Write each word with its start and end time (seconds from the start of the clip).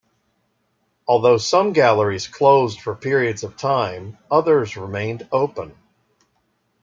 Although 1.07 1.37
some 1.37 1.73
galleries 1.73 2.27
closed 2.27 2.81
for 2.81 2.95
periods 2.95 3.43
of 3.43 3.55
time, 3.55 4.17
others 4.31 4.75
remained 4.75 5.27
open. 5.31 5.75